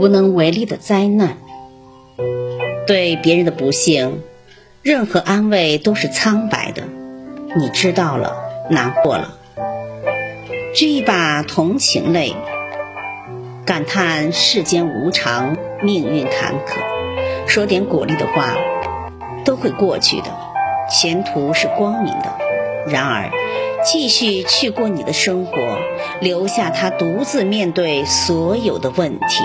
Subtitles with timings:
[0.00, 1.36] 无能为力的灾难。
[2.86, 4.22] 对别人的不幸，
[4.80, 6.84] 任何安慰都是苍白的。
[7.54, 8.34] 你知道了，
[8.70, 9.36] 难过了，
[10.74, 12.34] 掬一把同情泪，
[13.66, 16.78] 感叹世间无常，命运坎坷，
[17.46, 18.54] 说点鼓励的话，
[19.44, 20.34] 都会过去的，
[20.90, 22.38] 前途是光明的。
[22.86, 23.30] 然而，
[23.84, 25.78] 继续去过你的生活，
[26.22, 29.44] 留下他独自面对所有的问题。